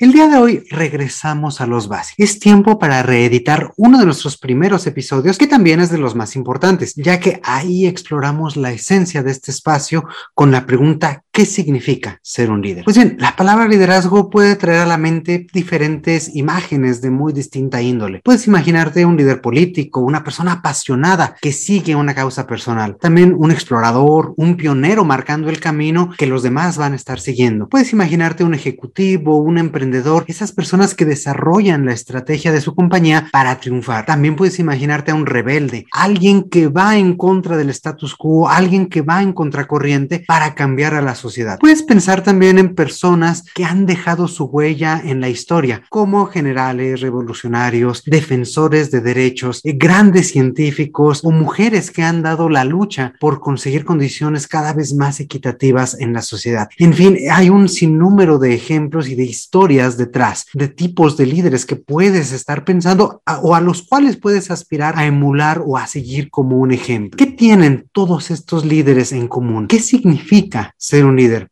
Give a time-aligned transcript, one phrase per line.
[0.00, 2.24] El día de hoy regresamos a los básicos.
[2.24, 6.36] Es tiempo para reeditar uno de nuestros primeros episodios, que también es de los más
[6.36, 12.18] importantes, ya que ahí exploramos la esencia de este espacio con la pregunta ¿qué significa
[12.20, 12.82] ser un líder?
[12.82, 17.80] Pues bien, la palabra liderazgo puede traer a la mente diferentes imágenes de muy distinta
[17.80, 18.22] índole.
[18.24, 23.52] Puedes imaginarte un líder político, una persona apasionada que sigue una causa personal, también un
[23.52, 27.68] explorador, un pionero marcando el camino que los demás van a estar siguiendo.
[27.68, 33.28] Puedes imaginarte un ejecutivo, un emprendedor, esas personas que desarrollan la estrategia de su compañía
[33.30, 34.06] para triunfar.
[34.06, 38.88] También puedes imaginarte a un rebelde, alguien que va en contra del status quo, alguien
[38.88, 41.27] que va en contracorriente para cambiar a la sociedad.
[41.60, 47.00] Puedes pensar también en personas que han dejado su huella en la historia, como generales,
[47.00, 53.40] revolucionarios, defensores de derechos, eh, grandes científicos o mujeres que han dado la lucha por
[53.40, 56.68] conseguir condiciones cada vez más equitativas en la sociedad.
[56.78, 61.66] En fin, hay un sinnúmero de ejemplos y de historias detrás, de tipos de líderes
[61.66, 66.30] que puedes estar pensando o a los cuales puedes aspirar a emular o a seguir
[66.30, 67.16] como un ejemplo.
[67.16, 69.66] ¿Qué tienen todos estos líderes en común?
[69.66, 71.48] ¿Qué significa ser un líder?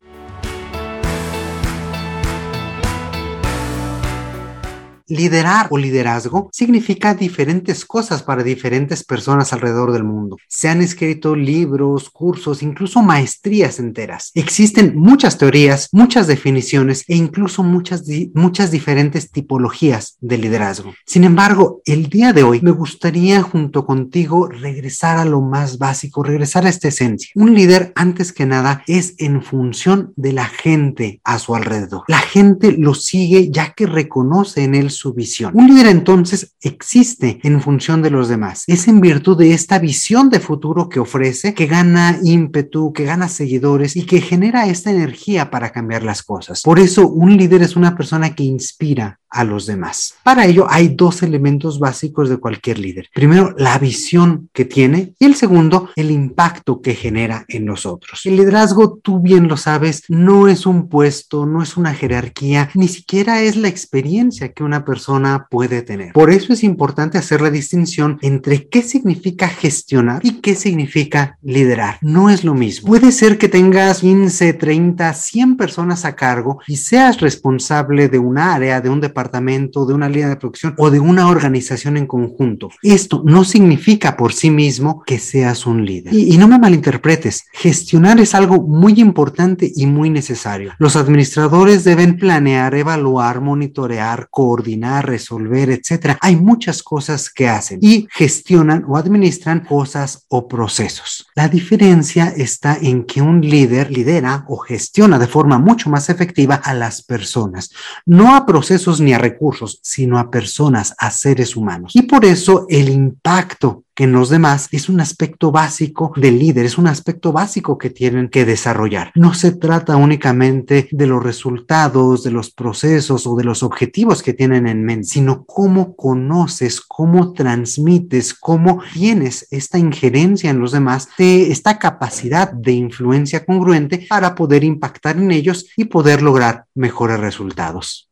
[5.08, 10.36] Liderar o liderazgo significa diferentes cosas para diferentes personas alrededor del mundo.
[10.48, 14.32] Se han escrito libros, cursos, incluso maestrías enteras.
[14.34, 18.02] Existen muchas teorías, muchas definiciones e incluso muchas,
[18.34, 20.92] muchas diferentes tipologías de liderazgo.
[21.06, 26.22] Sin embargo, el día de hoy me gustaría junto contigo regresar a lo más básico,
[26.22, 27.30] regresar a esta esencia.
[27.36, 32.02] Un líder, antes que nada, es en función de la gente a su alrededor.
[32.08, 35.52] La gente lo sigue ya que reconoce en él su visión.
[35.54, 38.64] Un líder entonces existe en función de los demás.
[38.66, 43.28] Es en virtud de esta visión de futuro que ofrece que gana ímpetu, que gana
[43.28, 46.62] seguidores y que genera esta energía para cambiar las cosas.
[46.62, 50.14] Por eso un líder es una persona que inspira, a los demás.
[50.22, 53.10] Para ello hay dos elementos básicos de cualquier líder.
[53.14, 58.24] Primero, la visión que tiene y el segundo, el impacto que genera en los otros.
[58.24, 62.88] El liderazgo, tú bien lo sabes, no es un puesto, no es una jerarquía, ni
[62.88, 66.14] siquiera es la experiencia que una persona puede tener.
[66.14, 71.98] Por eso es importante hacer la distinción entre qué significa gestionar y qué significa liderar.
[72.00, 72.88] No es lo mismo.
[72.88, 78.38] Puede ser que tengas 15, 30, 100 personas a cargo y seas responsable de un
[78.38, 82.70] área, de un departamento de una línea de producción o de una organización en conjunto.
[82.82, 86.14] Esto no significa por sí mismo que seas un líder.
[86.14, 90.72] Y, y no me malinterpretes, gestionar es algo muy importante y muy necesario.
[90.78, 96.18] Los administradores deben planear, evaluar, monitorear, coordinar, resolver, etcétera.
[96.20, 101.26] Hay muchas cosas que hacen y gestionan o administran cosas o procesos.
[101.34, 106.56] La diferencia está en que un líder lidera o gestiona de forma mucho más efectiva
[106.56, 107.70] a las personas,
[108.04, 111.92] no a procesos ni a recursos, sino a personas, a seres humanos.
[111.94, 116.66] Y por eso el impacto que en los demás es un aspecto básico del líder,
[116.66, 119.10] es un aspecto básico que tienen que desarrollar.
[119.14, 124.34] No se trata únicamente de los resultados, de los procesos o de los objetivos que
[124.34, 131.08] tienen en mente, sino cómo conoces, cómo transmites, cómo tienes esta injerencia en los demás,
[131.16, 137.18] de esta capacidad de influencia congruente para poder impactar en ellos y poder lograr mejores
[137.18, 138.10] resultados.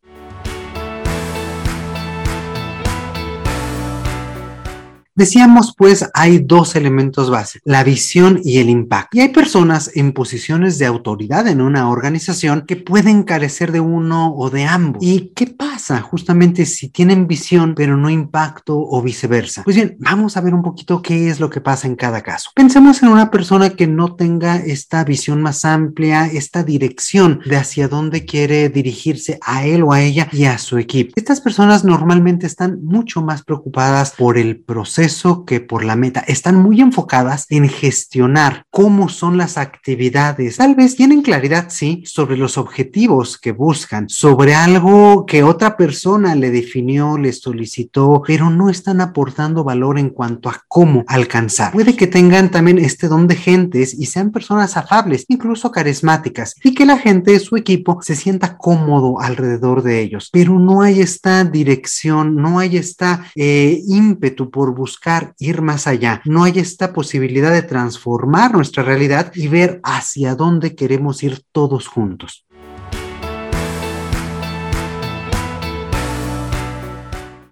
[5.15, 9.17] Decíamos, pues, hay dos elementos básicos, la visión y el impacto.
[9.17, 14.35] Y hay personas en posiciones de autoridad en una organización que pueden carecer de uno
[14.35, 15.03] o de ambos.
[15.03, 19.63] ¿Y qué pasa justamente si tienen visión pero no impacto o viceversa?
[19.65, 22.51] Pues bien, vamos a ver un poquito qué es lo que pasa en cada caso.
[22.55, 27.89] Pensemos en una persona que no tenga esta visión más amplia, esta dirección de hacia
[27.89, 31.13] dónde quiere dirigirse a él o a ella y a su equipo.
[31.17, 36.21] Estas personas normalmente están mucho más preocupadas por el proceso que por la meta.
[36.27, 40.57] Están muy enfocadas en gestionar cómo son las actividades.
[40.57, 46.35] Tal vez tienen claridad, sí, sobre los objetivos que buscan, sobre algo que otra persona
[46.35, 51.73] le definió, le solicitó, pero no están aportando valor en cuanto a cómo alcanzar.
[51.73, 56.75] Puede que tengan también este don de gentes y sean personas afables, incluso carismáticas, y
[56.75, 61.01] que la gente de su equipo se sienta cómodo alrededor de ellos, pero no hay
[61.01, 66.59] esta dirección, no hay esta eh, ímpetu por buscar buscar ir más allá, no hay
[66.59, 72.44] esta posibilidad de transformar nuestra realidad y ver hacia dónde queremos ir todos juntos.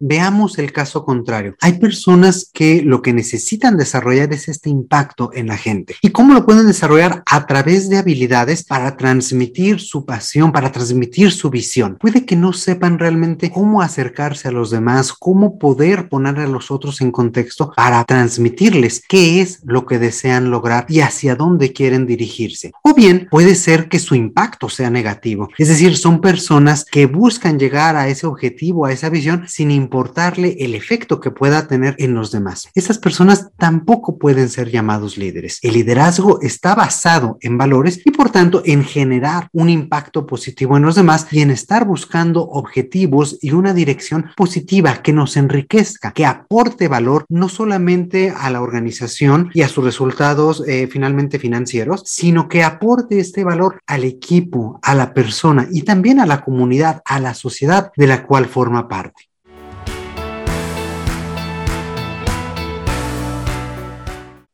[0.05, 1.55] Veamos el caso contrario.
[1.61, 5.95] Hay personas que lo que necesitan desarrollar es este impacto en la gente.
[6.03, 7.23] ¿Y cómo lo pueden desarrollar?
[7.25, 11.99] A través de habilidades para transmitir su pasión, para transmitir su visión.
[12.01, 16.73] Puede que no sepan realmente cómo acercarse a los demás, cómo poder poner a los
[16.73, 22.09] otros en contexto para transmitirles qué es lo que desean lograr y hacia dónde quieren
[22.09, 22.73] dirigirse.
[22.83, 25.49] O bien puede ser que su impacto sea negativo.
[25.59, 29.92] Es decir, son personas que buscan llegar a ese objetivo, a esa visión, sin importar
[29.93, 32.71] importarle el efecto que pueda tener en los demás.
[32.75, 35.59] Esas personas tampoco pueden ser llamados líderes.
[35.61, 40.85] El liderazgo está basado en valores y por tanto en generar un impacto positivo en
[40.85, 46.25] los demás y en estar buscando objetivos y una dirección positiva que nos enriquezca, que
[46.25, 52.49] aporte valor no solamente a la organización y a sus resultados eh, finalmente financieros, sino
[52.49, 57.21] que aporte este valor al equipo, a la persona y también a la comunidad, a
[57.21, 59.32] la sociedad de la cual forma parte.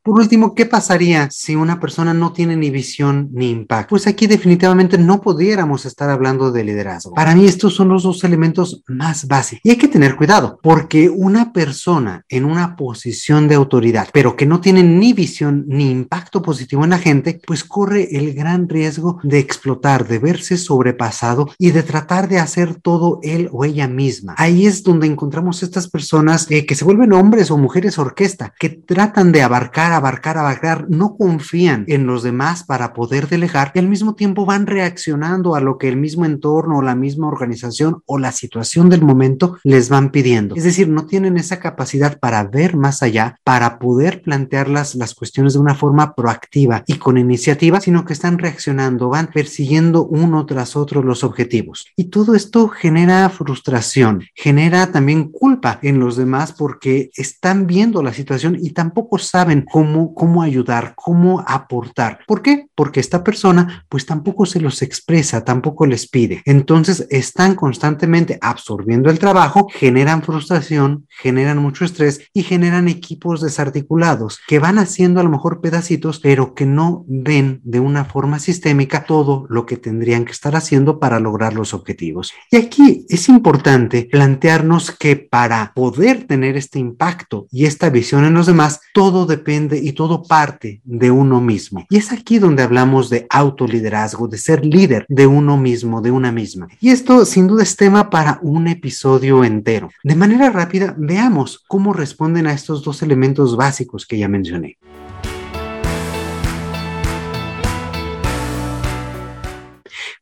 [0.08, 3.90] Por último, ¿qué pasaría si una persona no tiene ni visión ni impacto?
[3.90, 7.12] Pues aquí definitivamente no pudiéramos estar hablando de liderazgo.
[7.12, 9.60] Para mí estos son los dos elementos más básicos.
[9.64, 14.46] Y hay que tener cuidado, porque una persona en una posición de autoridad, pero que
[14.46, 19.20] no tiene ni visión ni impacto positivo en la gente, pues corre el gran riesgo
[19.22, 24.34] de explotar, de verse sobrepasado y de tratar de hacer todo él o ella misma.
[24.38, 28.70] Ahí es donde encontramos estas personas eh, que se vuelven hombres o mujeres orquesta, que
[28.70, 33.88] tratan de abarcar abarcar, abarcar, no confían en los demás para poder delegar y al
[33.88, 38.18] mismo tiempo van reaccionando a lo que el mismo entorno o la misma organización o
[38.18, 40.54] la situación del momento les van pidiendo.
[40.56, 45.14] Es decir, no tienen esa capacidad para ver más allá, para poder plantear las, las
[45.14, 50.46] cuestiones de una forma proactiva y con iniciativa, sino que están reaccionando, van persiguiendo uno
[50.46, 51.86] tras otro los objetivos.
[51.96, 58.12] Y todo esto genera frustración, genera también culpa en los demás porque están viendo la
[58.12, 59.77] situación y tampoco saben cómo
[60.14, 62.20] cómo, ayudar, cómo aportar.
[62.26, 62.66] ¿Por qué?
[62.74, 66.42] Porque esta persona pues tampoco se los expresa, tampoco les pide.
[66.44, 74.40] Entonces están constantemente absorbiendo el trabajo, generan frustración, generan mucho estrés y generan equipos desarticulados
[74.46, 79.04] que van haciendo a lo mejor pedacitos, pero que no ven de una forma sistémica
[79.04, 82.32] todo lo que tendrían que estar haciendo para lograr los objetivos.
[82.50, 88.34] Y aquí es importante plantearnos que para poder tener este impacto y esta visión en
[88.34, 91.86] los demás, todo depende y todo parte de uno mismo.
[91.90, 96.32] Y es aquí donde hablamos de autoliderazgo, de ser líder de uno mismo, de una
[96.32, 96.68] misma.
[96.80, 99.90] Y esto sin duda es tema para un episodio entero.
[100.02, 104.78] De manera rápida, veamos cómo responden a estos dos elementos básicos que ya mencioné.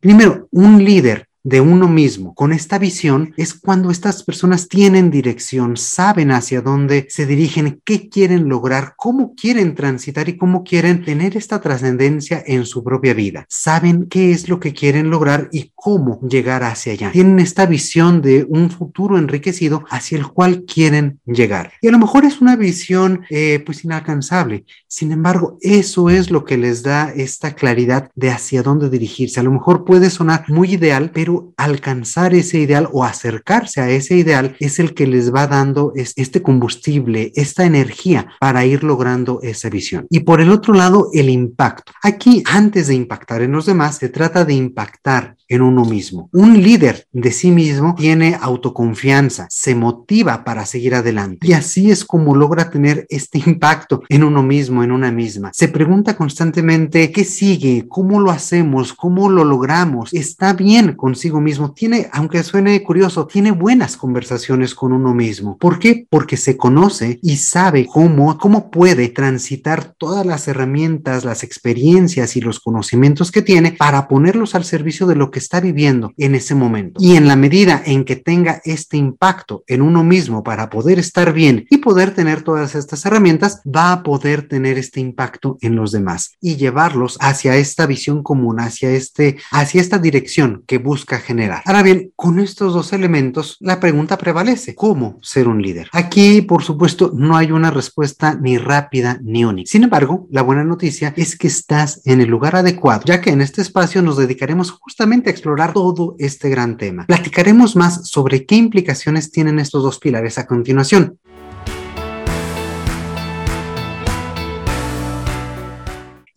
[0.01, 5.77] Primero, un líder de uno mismo con esta visión es cuando estas personas tienen dirección,
[5.77, 11.37] saben hacia dónde se dirigen, qué quieren lograr, cómo quieren transitar y cómo quieren tener
[11.37, 13.47] esta trascendencia en su propia vida.
[13.49, 17.13] Saben qué es lo que quieren lograr y cómo llegar hacia allá.
[17.13, 21.75] Tienen esta visión de un futuro enriquecido hacia el cual quieren llegar.
[21.81, 24.65] Y a lo mejor es una visión eh, pues inalcanzable.
[24.89, 29.39] Sin embargo, eso es lo que les da esta claridad de hacia dónde dirigirse.
[29.39, 34.17] A lo mejor puede sonar muy ideal, pero alcanzar ese ideal o acercarse a ese
[34.17, 39.69] ideal es el que les va dando este combustible, esta energía para ir logrando esa
[39.69, 40.07] visión.
[40.11, 41.93] Y por el otro lado, el impacto.
[42.03, 46.29] Aquí, antes de impactar en los demás, se trata de impactar en uno mismo.
[46.33, 52.05] Un líder de sí mismo tiene autoconfianza, se motiva para seguir adelante y así es
[52.05, 55.51] como logra tener este impacto en uno mismo, en una misma.
[55.53, 61.73] Se pregunta constantemente qué sigue, cómo lo hacemos, cómo lo logramos, está bien consigo mismo,
[61.73, 65.57] tiene, aunque suene curioso, tiene buenas conversaciones con uno mismo.
[65.59, 66.07] ¿Por qué?
[66.09, 72.41] Porque se conoce y sabe cómo, cómo puede transitar todas las herramientas, las experiencias y
[72.41, 76.55] los conocimientos que tiene para ponerlos al servicio de lo que está viviendo en ese
[76.55, 77.01] momento.
[77.03, 81.33] Y en la medida en que tenga este impacto en uno mismo para poder estar
[81.33, 85.93] bien y poder tener todas estas herramientas, va a poder tener este impacto en los
[85.93, 91.63] demás y llevarlos hacia esta visión común, hacia este, hacia esta dirección que busca generar.
[91.65, 94.75] Ahora bien, con estos dos elementos, la pregunta prevalece.
[94.75, 95.89] ¿Cómo ser un líder?
[95.93, 99.71] Aquí, por supuesto, no hay una respuesta ni rápida ni única.
[99.71, 103.41] Sin embargo, la buena noticia es que estás en el lugar adecuado, ya que en
[103.41, 107.07] este espacio nos dedicaremos justamente explorar todo este gran tema.
[107.07, 111.19] Platicaremos más sobre qué implicaciones tienen estos dos pilares a continuación.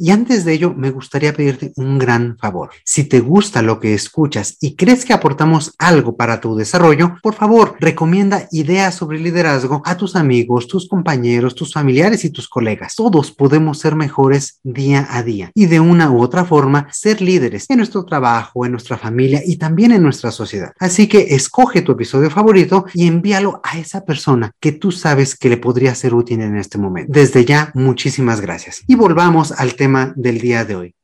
[0.01, 2.70] Y antes de ello, me gustaría pedirte un gran favor.
[2.86, 7.34] Si te gusta lo que escuchas y crees que aportamos algo para tu desarrollo, por
[7.34, 12.96] favor, recomienda ideas sobre liderazgo a tus amigos, tus compañeros, tus familiares y tus colegas.
[12.96, 17.65] Todos podemos ser mejores día a día y de una u otra forma ser líderes
[17.68, 20.72] en nuestro trabajo, en nuestra familia y también en nuestra sociedad.
[20.79, 25.50] Así que escoge tu episodio favorito y envíalo a esa persona que tú sabes que
[25.50, 27.12] le podría ser útil en este momento.
[27.12, 28.84] Desde ya, muchísimas gracias.
[28.88, 30.96] Y volvamos al tema del día de hoy.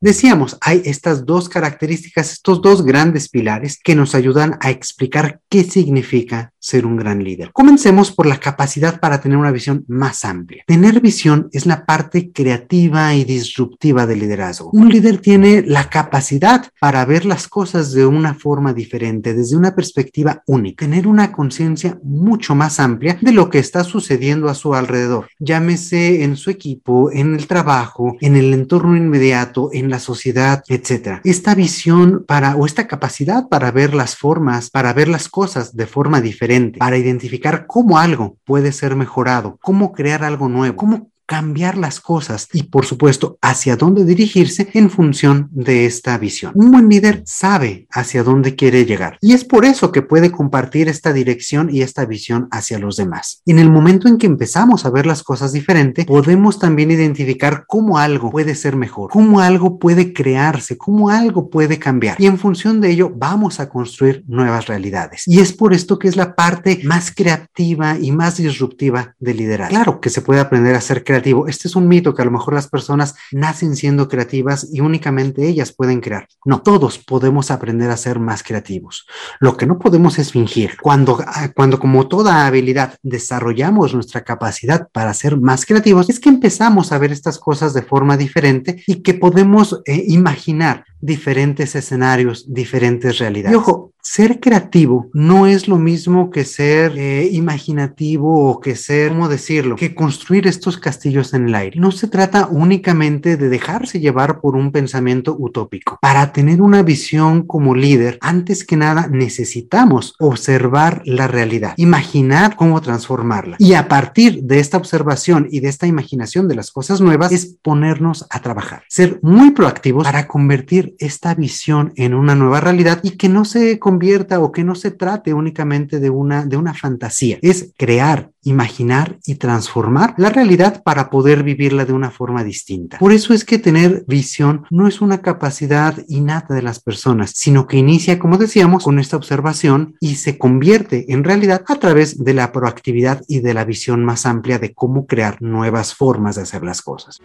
[0.00, 5.64] Decíamos, hay estas dos características, estos dos grandes pilares que nos ayudan a explicar qué
[5.64, 7.50] significa ser un gran líder.
[7.52, 10.62] Comencemos por la capacidad para tener una visión más amplia.
[10.66, 14.70] Tener visión es la parte creativa y disruptiva del liderazgo.
[14.72, 19.74] Un líder tiene la capacidad para ver las cosas de una forma diferente, desde una
[19.74, 24.74] perspectiva única, tener una conciencia mucho más amplia de lo que está sucediendo a su
[24.74, 25.28] alrededor.
[25.40, 31.20] Llámese en su equipo, en el trabajo, en el entorno inmediato, en la sociedad, etcétera.
[31.24, 35.86] Esta visión para o esta capacidad para ver las formas, para ver las cosas de
[35.86, 41.76] forma diferente, para identificar cómo algo puede ser mejorado, cómo crear algo nuevo, cómo cambiar
[41.76, 46.52] las cosas y por supuesto hacia dónde dirigirse en función de esta visión.
[46.54, 50.88] Un buen líder sabe hacia dónde quiere llegar y es por eso que puede compartir
[50.88, 53.42] esta dirección y esta visión hacia los demás.
[53.44, 57.98] En el momento en que empezamos a ver las cosas diferente, podemos también identificar cómo
[57.98, 62.80] algo puede ser mejor, cómo algo puede crearse, cómo algo puede cambiar y en función
[62.80, 65.24] de ello vamos a construir nuevas realidades.
[65.26, 69.74] Y es por esto que es la parte más creativa y más disruptiva del liderazgo.
[69.74, 72.30] Claro que se puede aprender a ser creativo este es un mito que a lo
[72.30, 76.28] mejor las personas nacen siendo creativas y únicamente ellas pueden crear.
[76.44, 79.06] No, todos podemos aprender a ser más creativos.
[79.40, 80.76] Lo que no podemos es fingir.
[80.80, 86.28] Cuando, ah, cuando como toda habilidad desarrollamos nuestra capacidad para ser más creativos, es que
[86.28, 92.52] empezamos a ver estas cosas de forma diferente y que podemos eh, imaginar diferentes escenarios,
[92.52, 93.52] diferentes realidades.
[93.52, 99.10] Y ojo, ser creativo no es lo mismo que ser eh, imaginativo o que ser,
[99.10, 101.78] ¿cómo decirlo?, que construir estos castillos en el aire.
[101.78, 105.98] No se trata únicamente de dejarse llevar por un pensamiento utópico.
[106.00, 112.80] Para tener una visión como líder, antes que nada necesitamos observar la realidad, imaginar cómo
[112.80, 113.56] transformarla.
[113.58, 117.56] Y a partir de esta observación y de esta imaginación de las cosas nuevas, es
[117.62, 118.84] ponernos a trabajar.
[118.88, 123.78] Ser muy proactivos para convertir esta visión en una nueva realidad y que no se
[123.78, 127.38] convierta o que no se trate únicamente de una, de una fantasía.
[127.42, 132.98] Es crear, imaginar y transformar la realidad para poder vivirla de una forma distinta.
[132.98, 137.66] Por eso es que tener visión no es una capacidad innata de las personas, sino
[137.66, 142.34] que inicia, como decíamos, con esta observación y se convierte en realidad a través de
[142.34, 146.62] la proactividad y de la visión más amplia de cómo crear nuevas formas de hacer
[146.62, 147.20] las cosas.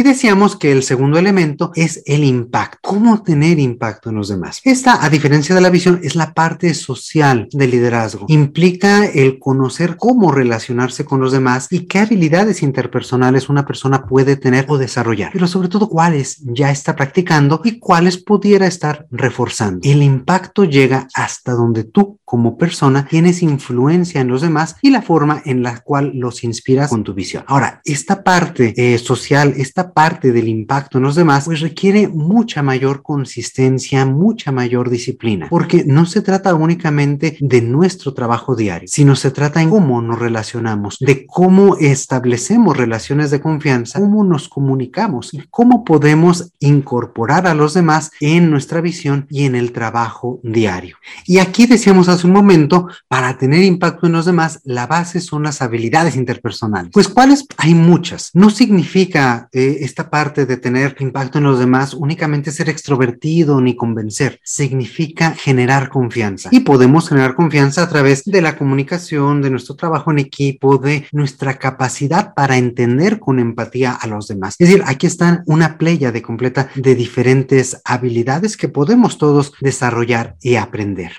[0.00, 2.78] Y decíamos que el segundo elemento es el impacto.
[2.80, 4.62] ¿Cómo tener impacto en los demás?
[4.64, 8.24] Esta, a diferencia de la visión, es la parte social del liderazgo.
[8.30, 14.36] Implica el conocer cómo relacionarse con los demás y qué habilidades interpersonales una persona puede
[14.36, 19.80] tener o desarrollar, pero sobre todo cuáles ya está practicando y cuáles pudiera estar reforzando.
[19.82, 25.02] El impacto llega hasta donde tú como persona tienes influencia en los demás y la
[25.02, 27.44] forma en la cual los inspiras con tu visión.
[27.48, 32.62] Ahora, esta parte eh, social, esta parte del impacto en los demás, pues requiere mucha
[32.62, 39.16] mayor consistencia, mucha mayor disciplina, porque no se trata únicamente de nuestro trabajo diario, sino
[39.16, 45.34] se trata en cómo nos relacionamos, de cómo establecemos relaciones de confianza, cómo nos comunicamos
[45.34, 50.96] y cómo podemos incorporar a los demás en nuestra visión y en el trabajo diario.
[51.26, 55.42] Y aquí decíamos hace un momento, para tener impacto en los demás, la base son
[55.42, 56.90] las habilidades interpersonales.
[56.92, 58.30] Pues cuáles hay muchas.
[58.34, 63.76] No significa eh, esta parte de tener impacto en los demás únicamente ser extrovertido ni
[63.76, 66.48] convencer, significa generar confianza.
[66.52, 71.06] Y podemos generar confianza a través de la comunicación, de nuestro trabajo en equipo, de
[71.12, 74.56] nuestra capacidad para entender con empatía a los demás.
[74.58, 80.36] Es decir, aquí están una playa de completa de diferentes habilidades que podemos todos desarrollar
[80.40, 81.12] y aprender.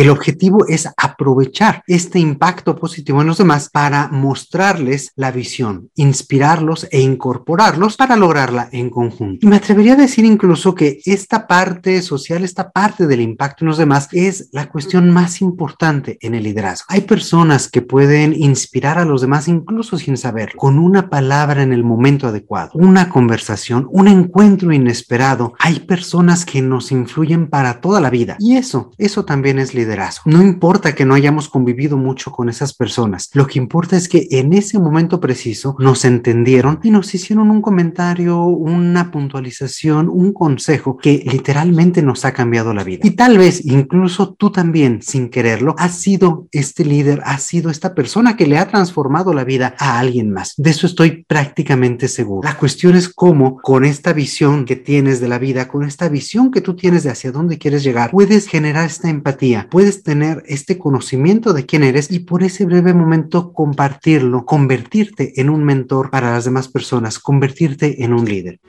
[0.00, 6.88] El objetivo es aprovechar este impacto positivo en los demás para mostrarles la visión, inspirarlos
[6.90, 9.44] e incorporarlos para lograrla en conjunto.
[9.44, 13.68] Y me atrevería a decir incluso que esta parte social, esta parte del impacto en
[13.68, 16.86] los demás es la cuestión más importante en el liderazgo.
[16.88, 21.74] Hay personas que pueden inspirar a los demás incluso sin saberlo, con una palabra en
[21.74, 25.52] el momento adecuado, una conversación, un encuentro inesperado.
[25.58, 29.89] Hay personas que nos influyen para toda la vida y eso, eso también es liderazgo.
[30.24, 34.28] No importa que no hayamos convivido mucho con esas personas, lo que importa es que
[34.30, 40.96] en ese momento preciso nos entendieron y nos hicieron un comentario, una puntualización, un consejo
[40.96, 43.00] que literalmente nos ha cambiado la vida.
[43.04, 47.94] Y tal vez incluso tú también, sin quererlo, has sido este líder, has sido esta
[47.94, 50.54] persona que le ha transformado la vida a alguien más.
[50.56, 52.48] De eso estoy prácticamente seguro.
[52.48, 56.50] La cuestión es cómo con esta visión que tienes de la vida, con esta visión
[56.50, 60.78] que tú tienes de hacia dónde quieres llegar, puedes generar esta empatía, puedes tener este
[60.78, 66.32] conocimiento de quién eres y por ese breve momento compartirlo, convertirte en un mentor para
[66.32, 68.60] las demás personas, convertirte en un líder.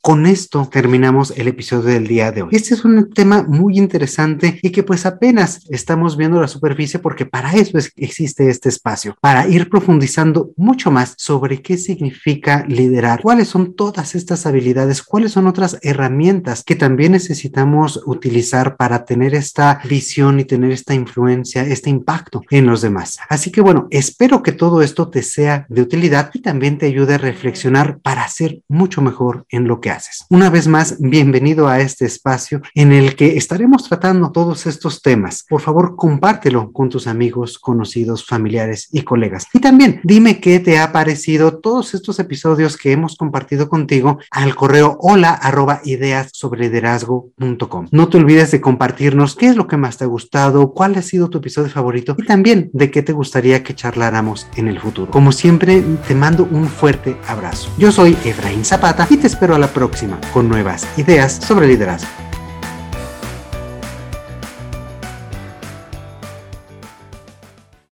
[0.00, 2.50] Con esto terminamos el episodio del día de hoy.
[2.52, 7.26] Este es un tema muy interesante y que pues apenas estamos viendo la superficie porque
[7.26, 13.48] para eso existe este espacio, para ir profundizando mucho más sobre qué significa liderar, cuáles
[13.48, 19.80] son todas estas habilidades, cuáles son otras herramientas que también necesitamos utilizar para tener esta
[19.88, 23.18] visión y tener esta influencia, este impacto en los demás.
[23.28, 27.14] Así que bueno, espero que todo esto te sea de utilidad y también te ayude
[27.14, 30.24] a reflexionar para ser mucho mejor en lo que haces.
[30.30, 35.44] Una vez más, bienvenido a este espacio en el que estaremos tratando todos estos temas.
[35.48, 39.46] Por favor, compártelo con tus amigos, conocidos, familiares y colegas.
[39.52, 44.54] Y también dime qué te ha parecido todos estos episodios que hemos compartido contigo al
[44.54, 47.88] correo hola arroba ideas sobre liderazgo.com.
[47.90, 51.02] No te olvides de compartirnos qué es lo que más te ha gustado, cuál ha
[51.02, 55.10] sido tu episodio favorito y también de qué te gustaría que charláramos en el futuro.
[55.10, 57.70] Como siempre, te mando un fuerte abrazo.
[57.78, 62.27] Yo soy Efraín Zapata y te espero a la próxima con nuevas ideas sobre liderazgo.